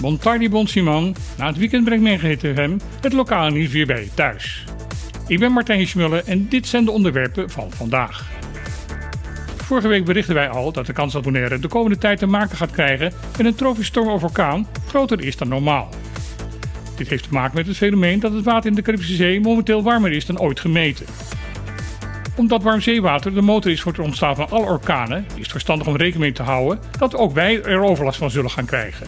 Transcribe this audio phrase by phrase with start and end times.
[0.00, 4.64] Montardi Bon Simon, na het weekend brengt mijn GTFM het lokale nieuws weer bij thuis.
[5.26, 8.26] Ik ben Martijn Schmullen en dit zijn de onderwerpen van vandaag.
[9.56, 12.70] Vorige week berichten wij al dat de kans dat de komende tijd te maken gaat
[12.70, 15.88] krijgen met een tropische storm of orkaan groter is dan normaal.
[16.96, 19.82] Dit heeft te maken met het fenomeen dat het water in de Caribische Zee momenteel
[19.82, 21.06] warmer is dan ooit gemeten.
[22.36, 25.86] Omdat warm zeewater de motor is voor het ontstaan van alle orkanen, is het verstandig
[25.86, 29.06] om rekening mee te houden dat ook wij er overlast van zullen gaan krijgen.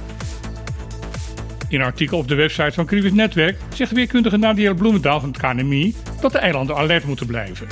[1.69, 5.39] In een artikel op de website van Caribisch Netwerk zegt weerkundige Nadia Bloemendaal van het
[5.39, 7.67] KNMI dat de eilanden alert moeten blijven.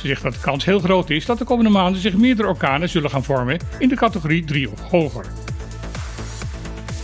[0.00, 2.88] Ze zegt dat de kans heel groot is dat de komende maanden zich meerdere orkanen
[2.88, 5.24] zullen gaan vormen in de categorie 3 of hoger.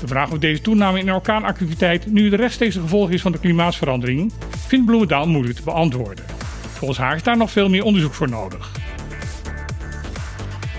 [0.01, 4.33] De vraag of deze toename in orkaanactiviteit nu de rechtstreekse gevolg is van de klimaatsverandering,
[4.67, 6.40] vindt Bloemendaal moeilijk te beantwoorden.
[6.81, 8.71] Volgens haar is daar nog veel meer onderzoek voor nodig.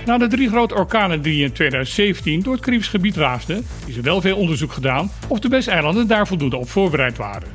[0.05, 4.03] Na de drie grote orkanen die in 2017 door het Caribisch gebied raasden, is er
[4.03, 7.47] wel veel onderzoek gedaan of de Westeilanden daar voldoende op voorbereid waren.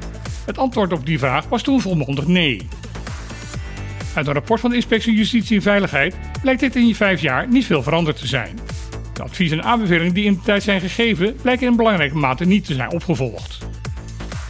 [0.45, 2.69] Het antwoord op die vraag was toen volmondig nee.
[4.15, 7.67] Uit een rapport van de Inspectie Justitie en Veiligheid blijkt dit in vijf jaar niet
[7.67, 8.59] veel veranderd te zijn.
[9.13, 12.65] De adviezen en aanbevelingen die in de tijd zijn gegeven blijken in belangrijke mate niet
[12.65, 13.59] te zijn opgevolgd.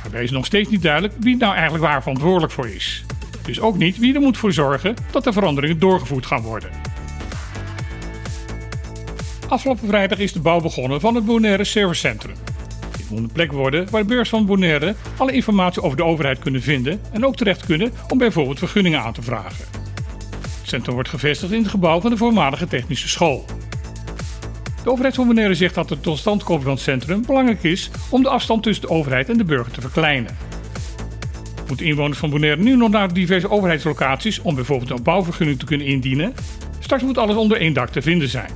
[0.03, 3.05] Daarbij is nog steeds niet duidelijk wie nou eigenlijk waar verantwoordelijk voor is.
[3.47, 6.71] Dus ook niet wie er moet voor zorgen dat de veranderingen doorgevoerd gaan worden.
[9.49, 12.35] Afgelopen vrijdag is de bouw begonnen van het Bonaire Service Centrum.
[12.97, 16.39] Dit moet een plek worden waar de beurs van Bonaire alle informatie over de overheid
[16.39, 19.65] kunnen vinden en ook terecht kunnen om bijvoorbeeld vergunningen aan te vragen.
[20.41, 23.45] Het centrum wordt gevestigd in het gebouw van de voormalige technische school.
[24.85, 28.29] De overheid van Bonaire zegt dat de totstandkoming van het centrum belangrijk is om de
[28.29, 30.37] afstand tussen de overheid en de burger te verkleinen.
[31.69, 35.87] Moeten inwoners van Bonaire nu nog naar diverse overheidslocaties om bijvoorbeeld een bouwvergunning te kunnen
[35.87, 36.35] indienen?
[36.79, 38.51] Straks moet alles onder één dak te vinden zijn.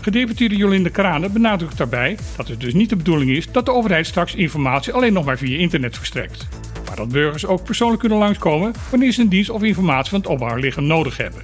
[0.00, 4.06] Gedeputeerde Jolinde Kranen benadrukt daarbij dat het dus niet de bedoeling is dat de overheid
[4.06, 6.48] straks informatie alleen nog maar via internet verstrekt.
[6.86, 10.28] Maar dat burgers ook persoonlijk kunnen langskomen wanneer ze een dienst of informatie van het
[10.28, 11.40] opbouwliggen nodig hebben.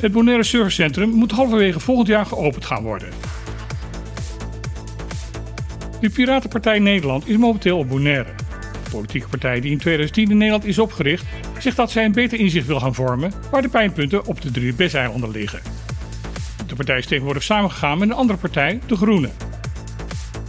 [0.00, 3.08] Het Bonaire Service Centrum moet halverwege volgend jaar geopend gaan worden.
[6.00, 8.41] De Piratenpartij Nederland is momenteel op Bonaire.
[8.92, 11.24] Politieke partij die in 2010 in Nederland is opgericht,
[11.58, 14.74] zegt dat zij een beter inzicht wil gaan vormen waar de pijnpunten op de drie
[14.74, 15.60] BES-eilanden liggen.
[16.66, 19.32] De partij is tegenwoordig samengegaan met een andere partij, de Groenen.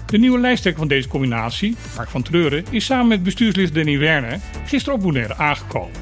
[0.05, 4.39] De nieuwe lijsttrekker van deze combinatie, Mark van Treuren, is samen met bestuurslid Danny Werner
[4.65, 6.01] gisteren op Bonaire aangekomen.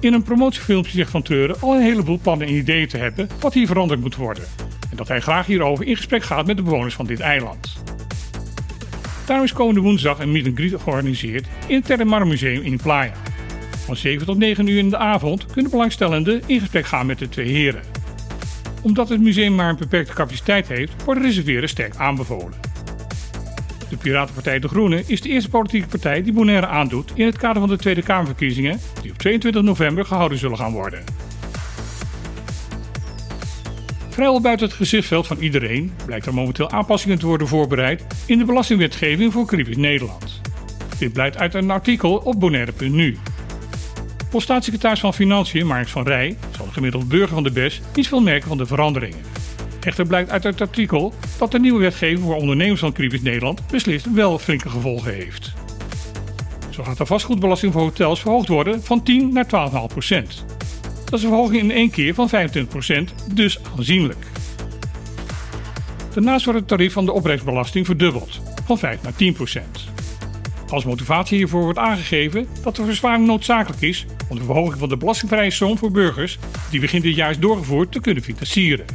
[0.00, 3.54] In een promotiefilmpje zegt Van Treuren al een heleboel plannen en ideeën te hebben wat
[3.54, 4.44] hier veranderd moet worden.
[4.90, 7.87] En dat hij graag hierover in gesprek gaat met de bewoners van dit eiland.
[9.28, 13.12] Daarom is komende woensdag een meet and greet georganiseerd in het Terremar Museum in Playa.
[13.84, 17.28] Van 7 tot 9 uur in de avond kunnen belangstellenden in gesprek gaan met de
[17.28, 17.98] twee heren
[18.82, 22.52] omdat het museum maar een beperkte capaciteit heeft, wordt reserveren sterk aanbevolen.
[23.88, 27.60] De Piratenpartij De Groenen is de eerste politieke partij die Bonaire aandoet in het kader
[27.60, 31.04] van de Tweede Kamerverkiezingen die op 22 november gehouden zullen gaan worden.
[34.18, 38.44] Vrijwel buiten het gezichtsveld van iedereen blijkt er momenteel aanpassingen te worden voorbereid in de
[38.44, 40.40] belastingwetgeving voor Caribisch Nederland.
[40.98, 43.18] Dit blijkt uit een artikel op bonaire.nu.
[44.30, 48.20] Poststaatssecretaris van Financiën, Mark van Rij, zal de gemiddelde burger van de BES niet veel
[48.20, 49.20] merken van de veranderingen.
[49.80, 54.12] Echter blijkt uit het artikel dat de nieuwe wetgeving voor ondernemers van Caribisch Nederland beslist
[54.12, 55.52] wel flinke gevolgen heeft.
[56.70, 60.44] Zo gaat de vastgoedbelasting voor hotels verhoogd worden van 10 naar 12,5 procent.
[61.10, 64.26] Dat is een verhoging in één keer van 25 procent, dus aanzienlijk.
[66.14, 69.84] Daarnaast wordt het tarief van de opbrengstbelasting verdubbeld, van 5 naar 10 procent.
[70.68, 74.96] Als motivatie hiervoor wordt aangegeven dat de verzwaring noodzakelijk is om de verhoging van de
[74.96, 76.38] belastingvrije som voor burgers,
[76.70, 78.86] die begin dit jaar is doorgevoerd, te kunnen financieren.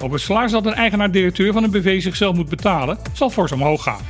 [0.00, 3.82] Ook het salaris dat een eigenaar-directeur van een BV zichzelf moet betalen, zal fors omhoog
[3.82, 4.04] gaan.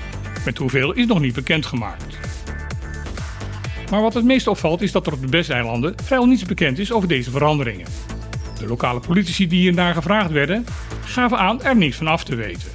[0.44, 2.18] Met hoeveel is nog niet bekendgemaakt.
[3.90, 6.92] Maar wat het meest opvalt is dat er op de Besteilanden vrijwel niets bekend is
[6.92, 7.86] over deze veranderingen.
[8.58, 10.64] De lokale politici die hiernaar gevraagd werden,
[11.04, 12.68] gaven aan er niets van af te weten.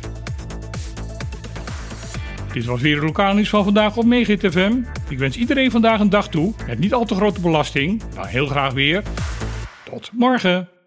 [2.53, 4.73] Dit was weer de lokale nieuws van vandaag op Megahit FM.
[5.09, 8.01] Ik wens iedereen vandaag een dag toe met niet al te grote belasting.
[8.15, 9.03] Nou, heel graag weer.
[9.83, 10.80] Tot morgen.